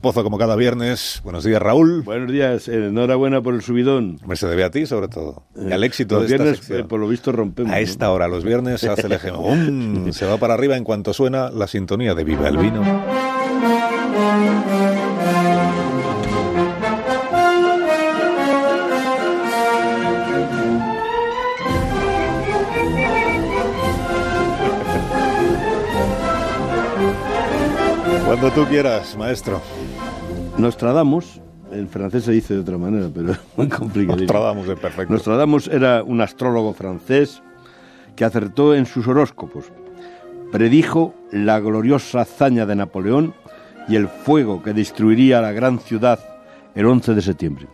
Pozo 0.00 0.22
como 0.22 0.38
cada 0.38 0.56
viernes. 0.56 1.20
Buenos 1.24 1.44
días, 1.44 1.60
Raúl. 1.60 2.00
Buenos 2.02 2.32
días, 2.32 2.68
enhorabuena 2.68 3.42
por 3.42 3.52
el 3.54 3.60
subidón. 3.60 4.18
Me 4.26 4.34
se 4.34 4.46
debe 4.46 4.64
a 4.64 4.70
ti, 4.70 4.86
sobre 4.86 5.08
todo. 5.08 5.42
Y 5.54 5.70
al 5.72 5.84
éxito 5.84 6.14
los 6.18 6.22
de 6.28 6.34
esta 6.36 6.42
viernes, 6.44 6.58
sección. 6.60 6.80
eh, 6.80 6.84
por 6.84 7.00
lo 7.00 7.06
visto, 7.08 7.32
rompemos. 7.32 7.70
A 7.70 7.80
esta 7.80 8.10
hora, 8.10 8.26
los 8.26 8.42
viernes, 8.42 8.80
se 8.80 8.88
hace 8.88 9.06
el 9.06 9.12
eje. 9.12 9.30
¡Bum! 9.30 10.10
Se 10.12 10.24
va 10.24 10.38
para 10.38 10.54
arriba 10.54 10.76
en 10.78 10.84
cuanto 10.84 11.12
suena 11.12 11.50
la 11.50 11.66
sintonía 11.66 12.14
de 12.14 12.24
Viva 12.24 12.48
el 12.48 12.56
Vino. 12.56 12.82
Cuando 28.30 28.52
tú 28.52 28.64
quieras, 28.64 29.16
maestro. 29.16 29.60
Nostradamus, 30.56 31.40
en 31.72 31.88
francés 31.88 32.22
se 32.22 32.30
dice 32.30 32.54
de 32.54 32.60
otra 32.60 32.78
manera, 32.78 33.08
pero 33.12 33.32
es 33.32 33.40
muy 33.56 33.68
complicado. 33.68 34.18
Nostradamus 34.18 34.68
es 34.68 34.78
perfecto. 34.78 35.12
Nostradamus 35.12 35.66
era 35.66 36.04
un 36.04 36.20
astrólogo 36.20 36.72
francés 36.72 37.42
que 38.14 38.24
acertó 38.24 38.72
en 38.72 38.86
sus 38.86 39.08
horóscopos. 39.08 39.72
Predijo 40.52 41.12
la 41.32 41.58
gloriosa 41.58 42.20
hazaña 42.20 42.66
de 42.66 42.76
Napoleón 42.76 43.34
y 43.88 43.96
el 43.96 44.06
fuego 44.06 44.62
que 44.62 44.74
destruiría 44.74 45.40
la 45.40 45.50
gran 45.50 45.80
ciudad 45.80 46.20
el 46.76 46.86
11 46.86 47.14
de 47.14 47.22
septiembre. 47.22 47.66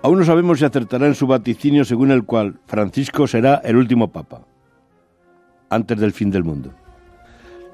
Aún 0.00 0.18
no 0.18 0.24
sabemos 0.24 0.60
si 0.60 0.64
acertará 0.64 1.06
en 1.06 1.14
su 1.14 1.26
vaticinio 1.26 1.84
según 1.84 2.10
el 2.10 2.24
cual 2.24 2.58
Francisco 2.64 3.26
será 3.26 3.56
el 3.64 3.76
último 3.76 4.10
papa, 4.10 4.46
antes 5.68 6.00
del 6.00 6.12
fin 6.12 6.30
del 6.30 6.44
mundo. 6.44 6.72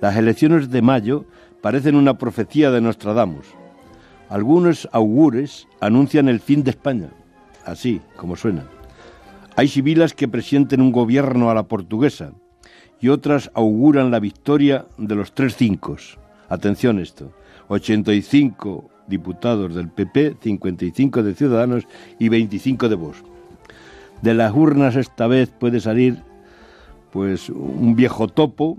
Las 0.00 0.16
elecciones 0.16 0.70
de 0.70 0.82
mayo 0.82 1.24
parecen 1.60 1.96
una 1.96 2.18
profecía 2.18 2.70
de 2.70 2.80
Nostradamus. 2.80 3.46
Algunos 4.28 4.88
augures 4.92 5.66
anuncian 5.80 6.28
el 6.28 6.40
fin 6.40 6.62
de 6.62 6.70
España, 6.70 7.10
así 7.64 8.00
como 8.16 8.36
suena. 8.36 8.64
Hay 9.56 9.68
sibilas 9.68 10.14
que 10.14 10.28
presienten 10.28 10.80
un 10.80 10.92
gobierno 10.92 11.50
a 11.50 11.55
la 11.55 11.64
portuguesa 11.64 12.32
y 13.00 13.08
otras 13.08 13.50
auguran 13.55 14.10
la 14.10 14.20
victoria 14.20 14.86
de 14.98 15.14
los 15.14 15.32
tres 15.32 15.56
cinco. 15.56 15.96
Atención 16.48 16.98
esto, 17.00 17.33
85 17.68 18.88
diputados 19.08 19.74
del 19.74 19.88
PP, 19.88 20.36
55 20.40 21.22
de 21.22 21.34
Ciudadanos 21.34 21.88
y 22.18 22.28
25 22.28 22.88
de 22.88 22.94
Vox. 22.94 23.22
De 24.22 24.34
las 24.34 24.55
urnas 24.55 24.96
esta 24.96 25.27
vez 25.27 25.50
puede 25.50 25.80
salir 25.80 26.22
pues 27.10 27.48
un 27.50 27.96
viejo 27.96 28.28
topo, 28.28 28.78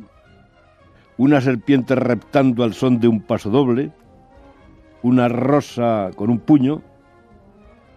una 1.19 1.41
serpiente 1.41 1.95
reptando 1.95 2.63
al 2.63 2.73
son 2.73 3.01
de 3.01 3.09
un 3.09 3.19
paso 3.19 3.49
doble, 3.49 3.91
una 5.03 5.27
rosa 5.27 6.11
con 6.15 6.29
un 6.29 6.39
puño, 6.39 6.81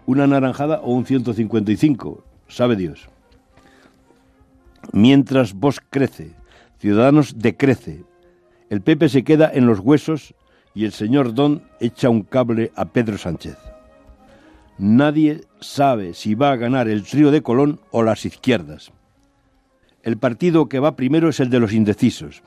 una 0.07 0.27
naranjada 0.27 0.81
o 0.81 0.93
un 0.93 1.07
155, 1.07 2.25
sabe 2.49 2.75
Dios. 2.75 3.09
Mientras 4.93 5.55
vos 5.55 5.81
crece, 5.89 6.33
Ciudadanos 6.79 7.39
decrece, 7.39 8.05
el 8.71 8.81
Pepe 8.81 9.09
se 9.09 9.23
queda 9.23 9.49
en 9.55 9.67
los 9.67 9.79
huesos 9.79 10.35
y 10.75 10.85
el 10.85 10.91
señor 10.91 11.33
Don 11.33 11.63
echa 11.79 12.11
un 12.11 12.23
cable 12.23 12.73
a 12.75 12.87
Pedro 12.87 13.19
Sánchez. 13.19 13.57
Nadie 14.79 15.43
sabe 15.61 16.15
si 16.15 16.35
va 16.35 16.51
a 16.51 16.57
ganar 16.57 16.89
el 16.89 17.05
trío 17.05 17.31
de 17.31 17.43
Colón 17.43 17.79
o 17.93 18.03
las 18.03 18.27
izquierdas. 18.27 18.91
El 20.03 20.19
partido 20.19 20.69
que 20.69 20.81
va 20.81 20.97
primero 20.97 21.29
es 21.29 21.39
el 21.39 21.51
de 21.51 21.61
los 21.61 21.73
indecisos. 21.73 22.43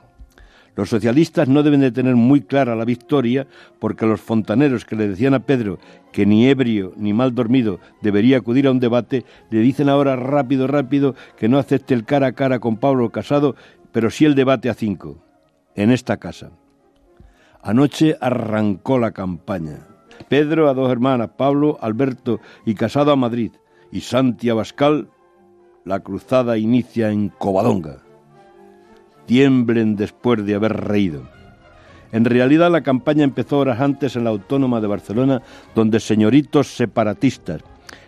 Los 0.76 0.90
socialistas 0.90 1.48
no 1.48 1.62
deben 1.62 1.80
de 1.80 1.90
tener 1.90 2.16
muy 2.16 2.42
clara 2.42 2.76
la 2.76 2.84
victoria 2.84 3.46
porque 3.78 4.04
los 4.04 4.20
fontaneros 4.20 4.84
que 4.84 4.94
le 4.94 5.08
decían 5.08 5.32
a 5.32 5.40
Pedro 5.40 5.78
que 6.12 6.26
ni 6.26 6.46
ebrio 6.46 6.92
ni 6.96 7.14
mal 7.14 7.34
dormido 7.34 7.80
debería 8.02 8.36
acudir 8.36 8.66
a 8.66 8.72
un 8.72 8.78
debate, 8.78 9.24
le 9.50 9.60
dicen 9.60 9.88
ahora 9.88 10.16
rápido, 10.16 10.66
rápido 10.66 11.14
que 11.38 11.48
no 11.48 11.58
acepte 11.58 11.94
el 11.94 12.04
cara 12.04 12.28
a 12.28 12.32
cara 12.32 12.58
con 12.58 12.76
Pablo 12.76 13.10
Casado, 13.10 13.56
pero 13.90 14.10
sí 14.10 14.26
el 14.26 14.34
debate 14.34 14.68
a 14.68 14.74
cinco, 14.74 15.16
en 15.74 15.90
esta 15.90 16.18
casa. 16.18 16.50
Anoche 17.62 18.16
arrancó 18.20 18.98
la 18.98 19.12
campaña. 19.12 19.78
Pedro 20.28 20.68
a 20.68 20.74
dos 20.74 20.92
hermanas, 20.92 21.30
Pablo, 21.38 21.78
Alberto 21.80 22.38
y 22.66 22.74
Casado 22.74 23.12
a 23.12 23.16
Madrid, 23.16 23.52
y 23.90 24.02
Santi 24.02 24.50
Abascal, 24.50 25.08
la 25.84 26.00
cruzada 26.00 26.58
inicia 26.58 27.10
en 27.10 27.30
Covadonga 27.30 28.05
tiemblen 29.26 29.96
después 29.96 30.44
de 30.44 30.54
haber 30.54 30.72
reído. 30.76 31.22
En 32.12 32.24
realidad 32.24 32.70
la 32.70 32.82
campaña 32.82 33.24
empezó 33.24 33.58
horas 33.58 33.80
antes 33.80 34.16
en 34.16 34.24
la 34.24 34.30
Autónoma 34.30 34.80
de 34.80 34.86
Barcelona, 34.86 35.42
donde 35.74 36.00
señoritos 36.00 36.68
separatistas, 36.68 37.62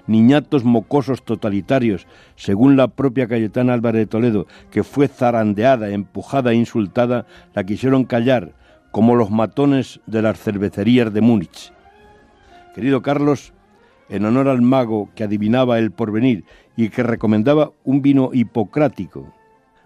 niñatos 0.06 0.64
mocosos 0.64 1.24
totalitarios, 1.24 2.06
según 2.36 2.76
la 2.76 2.88
propia 2.88 3.28
Cayetana 3.28 3.74
Álvarez 3.74 4.02
de 4.02 4.06
Toledo, 4.06 4.46
que 4.70 4.84
fue 4.84 5.08
zarandeada, 5.08 5.90
empujada 5.90 6.52
e 6.52 6.56
insultada, 6.56 7.26
la 7.54 7.64
quisieron 7.64 8.04
callar, 8.04 8.54
como 8.90 9.14
los 9.14 9.30
matones 9.30 10.00
de 10.06 10.22
las 10.22 10.40
cervecerías 10.40 11.12
de 11.12 11.20
Múnich. 11.20 11.72
Querido 12.74 13.02
Carlos, 13.02 13.52
en 14.08 14.24
honor 14.24 14.48
al 14.48 14.62
mago 14.62 15.10
que 15.14 15.24
adivinaba 15.24 15.78
el 15.78 15.90
porvenir 15.90 16.44
y 16.76 16.88
que 16.88 17.02
recomendaba 17.02 17.72
un 17.84 18.00
vino 18.00 18.30
hipocrático, 18.32 19.34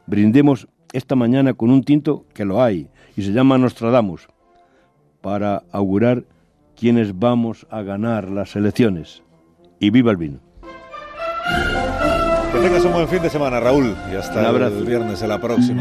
brindemos 0.07 0.69
esta 0.93 1.17
mañana 1.17 1.55
con 1.55 1.71
un 1.71 1.83
tinto 1.83 2.25
que 2.35 2.45
lo 2.45 2.63
hay 2.63 2.89
y 3.17 3.23
se 3.23 3.33
llama 3.33 3.59
Nostradamus 3.59 4.29
para 5.21 5.63
augurar 5.71 6.25
quienes 6.77 7.19
vamos 7.19 7.67
a 7.71 7.83
ganar 7.83 8.29
las 8.29 8.57
elecciones. 8.57 9.23
Y 9.79 9.91
viva 9.91 10.11
el 10.11 10.17
vino. 10.17 10.39
Que 12.53 12.59
tengas 12.59 12.85
un 12.85 12.93
buen 12.93 13.09
fin 13.09 13.23
de 13.23 13.31
semana, 13.31 13.61
Raúl. 13.61 13.95
Y 14.13 14.17
hasta 14.17 14.49
el 14.51 14.85
viernes 14.85 15.21
de 15.21 15.29
la 15.29 15.41
próxima. 15.41 15.81